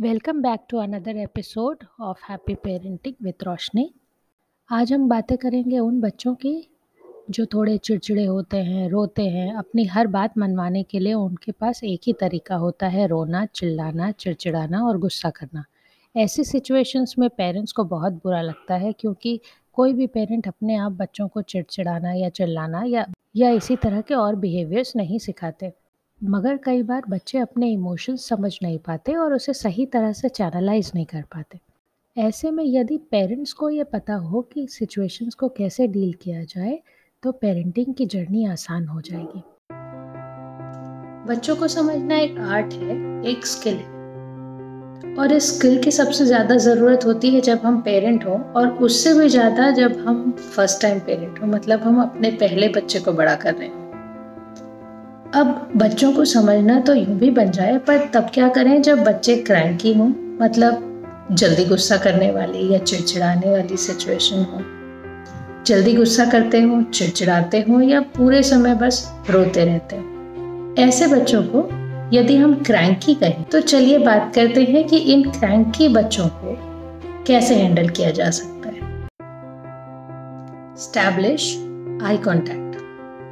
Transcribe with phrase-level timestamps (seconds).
[0.00, 3.94] Welcome back to another episode of happy parenting with Roshni.
[4.70, 6.68] आज हम बातें करेंगे उन बच्चों की
[7.30, 11.84] जो थोड़े चिड़चिड़े होते हैं, रोते हैं, अपनी हर बात मनवाने के लिए उनके पास
[11.84, 15.64] एक ही तरीका होता है, रोना, चिल्लाना, चिड़चिड़ाना और गुस्सा करना।
[16.16, 19.40] ऐसी सिचुएशंस में पेरेंट्स को बहुत बुरा लगता है क्योंकि
[19.72, 23.06] कोई भी पेरेंट अपने आप बच्चों को चिड़चिड़ाना या चिल्लाना या
[23.36, 25.72] या इसी तरह के और बिहेवियर्स नहीं सिखाते।
[26.20, 30.90] मगर कई बार बच्चे अपने इमोशंस समझ नहीं पाते और उसे सही तरह से चैनलाइज
[30.94, 31.58] नहीं कर पाते।
[32.16, 36.78] ऐसे में यदि पेरेंट्स को ये पता हो कि सिचुएशंस को कैसे डील किया जाए
[37.22, 39.42] तो पेरेंटिंग की जर्नी आसान हो जाएगी।
[41.28, 46.56] बच्चों को समझना एक आर्ट है, एक स्किल है। और इस स्किल की सबसे ज़्यादा
[46.62, 50.98] ज़रूरत होती है जब हम पेरेंट हों और उससे भी ज़्यादा जब हम फ़र्स्ट टाइम
[51.00, 53.75] पेरेंट हों मतलब हम अपने पहले बच्चे को बड़ा कर रहे हैं।
[55.34, 59.36] अब बच्चों को समझना तो यूँ भी बन जाए, पर तब क्या करें जब बच्चे
[59.36, 60.08] क्रैंकी हों?
[60.40, 60.82] मतलब
[61.32, 64.60] जल्दी गुस्सा करने वाली या चिड़चिड़ाने वाली सिचुएशन हो।
[65.66, 71.42] जल्दी गुस्सा करते हो, चिड़चिड़ाते हो या पूरे समय बस रोते रहते हो। ऐसे बच्चों
[71.42, 71.68] को
[72.12, 76.56] यदि हम क्रैंकी कहें तो चलिए बात करते हैं कि इन क्रैंकी बच्चों को
[77.26, 79.08] कैसे हैंडल किया जा सकता है।
[80.76, 81.56] स्टैब्लिश
[82.02, 82.65] आई कॉन्टैक्ट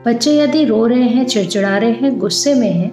[0.07, 2.91] बच्चे यदि रो रहे हैं, चिड़चिड़ा रहे हैं, गुस्से में हैं,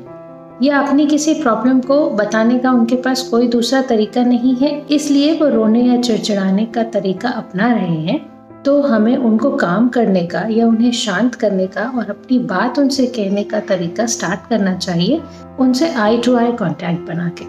[0.64, 5.34] या अपनी किसी प्रॉब्लम को बताने का उनके पास कोई दूसरा तरीका नहीं है, इसलिए
[5.34, 8.20] वो रोने या चिड़चिड़ाने का तरीका अपना रहे हैं
[8.66, 13.06] तो हमें उनको काम करने का या उन्हें शांत करने का और अपनी बात उनसे
[13.08, 15.22] कहने का तरीका स्टार्ट करना चाहिए,
[15.60, 17.46] उनसे आई टू आई कांटेक्ट बना के।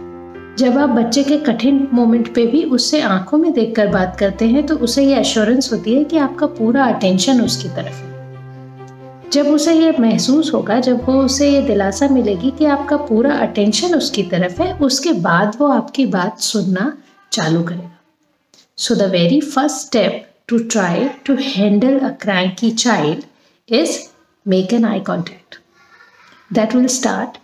[0.56, 4.66] जब आप बच्चे के कठिन मोमेंट पे भी उससे आँखों में देखकर बात करते हैं
[4.66, 8.11] तो उसे ये एश्योरेंस होती है कि आपका पूरा अटेंशन उसकी तरफ़ है।
[9.32, 13.94] जब उसे ये महसूस होगा, जब वो उसे ये दिलासा मिलेगी कि आपका पूरा अटेंशन
[13.94, 16.92] उसकी तरफ़ है, उसके बाद वो आपकी बात सुनना
[17.32, 17.98] चालू करेगा।
[18.78, 23.22] So the very first step to try to handle a cranky child
[23.68, 23.98] is
[24.46, 25.58] make an eye contact
[26.52, 27.38] that will start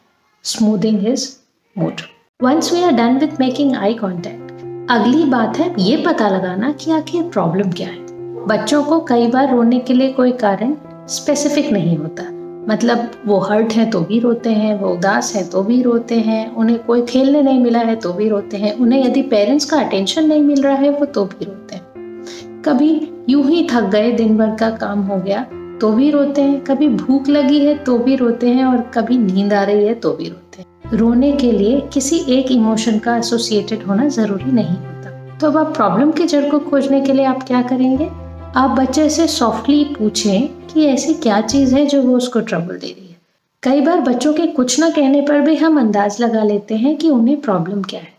[0.44, 1.28] smoothing his
[1.76, 2.00] mood
[2.40, 6.90] once we are done with making eye contact अगली बात है ये पता लगाना कि
[6.90, 8.06] आखिर problem क्या है।
[8.46, 10.76] बच्चों को कई बार रोने के लिए कोई कारण
[11.08, 12.22] स्पेसिफिक नहीं होता।
[12.68, 16.54] मतलब वो हर्ट हैं तो भी रोते हैं, वो उदास हैं तो भी रोते हैं,
[16.54, 20.26] उन्हें कोई खेलने नहीं मिला है तो भी रोते हैं, उन्हें यदि पेरेंट्स का अटेंशन
[20.26, 22.90] नहीं मिल रहा है वो तो भी रोते हैं। कभी
[23.28, 25.46] यूँ ही थक गए, दिन भर का काम हो गया
[25.80, 29.52] तो भी रोते हैं, कभी भूख लगी है तो भी रोते हैं और कभी नींद
[29.52, 33.82] आ रही है तो भी रोते हैं। रोने के लिए किसी एक इमोशन का एसोसिएटेड
[33.82, 37.42] होना ज़रूरी नहीं होता। तो अब आप प्रॉब्लम की जड़ को खोजने के लिए आप
[37.42, 38.08] क्या करेंगे?
[38.56, 42.86] आप बच्चे से सॉफ्टली पूछें कि ऐसी क्या चीज़ है जो वो उसको ट्रबल दे
[42.88, 43.16] रही है।
[43.62, 47.10] कई बार बच्चों के कुछ ना कहने पर भी हम अंदाज लगा लेते हैं कि
[47.10, 48.12] उन्हें प्रॉब्लम क्या है।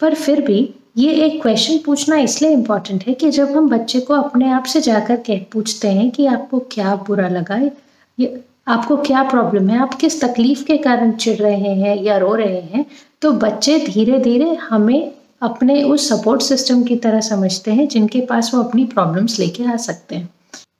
[0.00, 4.14] पर फिर भी ये एक क्वेश्चन पूछना इसलिए इंपॉर्टेंट है कि जब हम बच्चे को
[4.14, 7.56] अपने आप से जाकर कह पूछते हैं कि आपको क्या बुरा लगा,
[8.18, 12.34] ये आपको क्या प्रॉब्लम है, आप किस तकलीफ़ के कारण चिढ़ रहे हैं या रो
[12.34, 12.84] रहे हैं
[13.22, 18.50] तो बच्चे धीरे धीरे हमें अपने उस सपोर्ट सिस्टम की तरह समझते हैं जिनके पास
[18.54, 20.28] वो अपनी प्रॉब्लम्स लेके आ सकते हैं।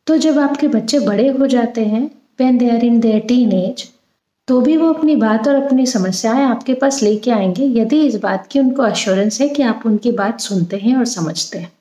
[0.07, 2.11] तो जब आपके बच्चे बड़े हो जाते हैं
[2.41, 3.89] when they are in their teen age
[4.49, 8.47] तो भी वो अपनी बात और अपनी समस्याएँ आपके पास लेके आएँगे, यदि इस बात
[8.47, 11.73] की उनको अश्योरेंस है कि आप उनकी बात सुनते हैं और समझते हैं।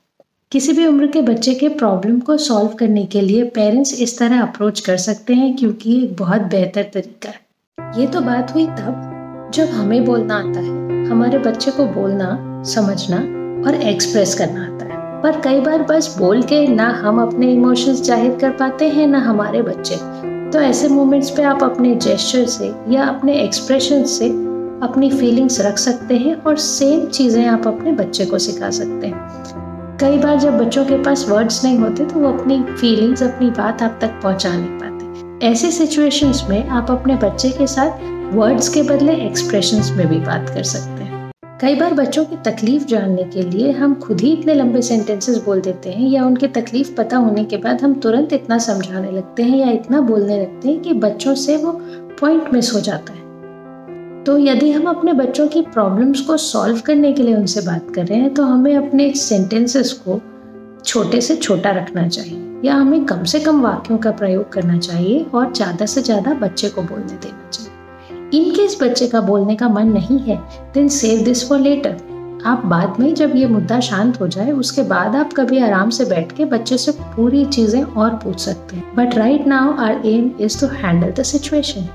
[0.52, 4.42] किसी भी उम्र के बच्चे के प्रॉब्लम को सॉल्व करने के लिए पेरेंट्स इस तरह
[4.42, 8.66] अप्रोच कर सकते हैं, क्योंकि ये एक बहुत बेहतर तरीका है। ये तो बात हुई
[8.66, 13.18] तब, जब हमें बोलना आता है, हमारे बच्चे को बोलना, समझना
[13.68, 18.02] और एक्सप्रेस करना आता है। पर कई बार बस बोल के ना हम अपने इमोशंस
[18.04, 19.96] ज़ाहिर कर पाते हैं, ना हमारे बच्चे।
[20.52, 24.28] तो ऐसे मोमेंट्स पे आप अपने जेस्चर से या अपने एक्सप्रेशन से
[24.84, 29.98] अपनी फीलिंग्स रख सकते हैं और सेम चीज़ें आप अपने बच्चे को सिखा सकते हैं।
[30.00, 33.84] कई बार जब बच्चों के पास वर्ड्स नहीं होते तो वो अपनी फीलिंग्स अपनी बात
[33.84, 38.82] आप तक पहुँचा नहीं पाते। ऐसे सिचुएशंस में आप अपने बच्चे के साथ वर्ड्स के
[38.84, 41.03] बदले एक्सप्रेशंस में भी बात कर सकते हैं।
[41.64, 45.62] कई बार बच्चों की तकलीफ़ जानने के लिए हम खुद ही इतने लंबे सेंटेंसेस बोल
[45.62, 49.58] देते हैं या उनकी तकलीफ़ पता होने के बाद हम तुरंत इतना समझाने लगते हैं
[49.58, 51.72] या इतना बोलने लगते हैं कि बच्चों से वो
[52.22, 57.14] पॉइंट मिस हो जाता है। तो यदि हम अपने बच्चों की प्रॉब्लम्स को सॉल्व करने
[57.14, 60.20] के लिए उनसे बात कर रहे हैं तो हमें अपने सेंटेंसेस को
[60.86, 65.26] छोटे से छोटा रखना चाहिए या हमें कम से कम वाक्यों का प्रयोग करना चाहिए
[65.26, 67.72] और ज़्यादा से ज़्यादा बच्चे को बोलने देना चाहिए।
[68.34, 70.36] इनकेस बच्चे का बोलने का मन नहीं है।
[70.74, 74.82] Then save this for later आप बाद में जब ये मुद्दा शांत हो जाए, उसके
[74.84, 78.96] बाद आप कभी आराम से बैठ के बच्चे से पूरी चीज़ें और पूछ सकते हैं।
[78.96, 81.88] But right now our aim is to handle the situation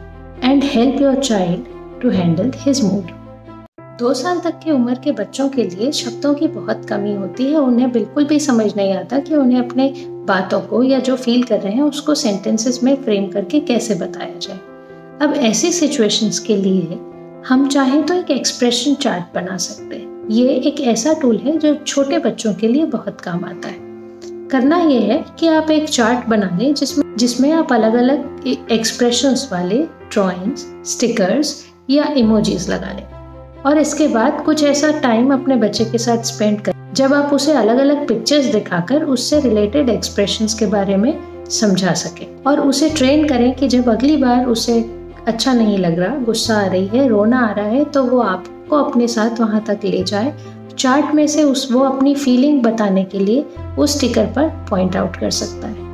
[0.44, 3.10] and help your child to handle his mood
[3.98, 7.58] दो साल तक की उम्र के बच्चों के लिए शब्दों की बहुत कमी होती है।
[7.58, 9.92] उन्हें बिल्कुल भी समझ नहीं आता कि उन्हें अपने
[10.28, 14.38] बातों को या जो फील कर रहे हैं, उसको सेंटेंसेस में फ्रेम करके कैसे बताया
[14.38, 14.58] जाए।
[15.22, 16.98] अब ऐसी सिचुएशंस के लिए
[17.48, 21.74] हम चाहें तो एक एक्सप्रेशन चार्ट बना सकते हैं। ये एक ऐसा टूल है जो
[21.76, 23.78] छोटे बच्चों के लिए बहुत काम आता है।
[24.48, 29.48] करना ये है कि आप एक चार्ट बना लें जिसमें जिसमें आप अलग अलग एक्सप्रेशंस
[29.52, 29.78] वाले
[30.12, 31.54] ड्राइंग्स स्टिकर्स
[31.90, 36.60] या इमोजीज लगा लें। और इसके बाद कुछ ऐसा टाइम अपने बच्चे के साथ स्पेंड
[36.60, 41.12] कर। जब आप उसे अलग अलग पिक्चर्स दिखाकर उससे रिलेटेड एक्सप्रेशंस के बारे में
[41.50, 44.80] समझा सके। और उसे ट्रेन करें कि जब अगली बार उसे
[45.28, 48.76] अच्छा नहीं लग रहा, गुस्सा आ रही है, रोना आ रहा है तो वो आपको
[48.76, 50.32] अपने साथ वहाँ तक ले जाए।
[50.78, 53.44] चार्ट में से उस वो अपनी फीलिंग बताने के लिए
[53.78, 55.87] उस स्टिकर पर पॉइंट आउट कर सकता है।